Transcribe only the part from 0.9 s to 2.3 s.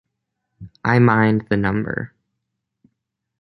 mind the number.